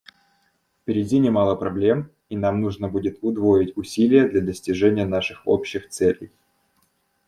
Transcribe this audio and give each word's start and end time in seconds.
Впереди 0.81 1.19
немало 1.19 1.55
проблем, 1.55 2.09
и 2.27 2.35
нам 2.35 2.59
нужно 2.59 2.89
будет 2.89 3.19
удвоить 3.21 3.77
усилия 3.77 4.27
для 4.27 4.41
достижения 4.41 5.05
наших 5.05 5.43
общих 5.45 5.89
целей. 5.89 6.31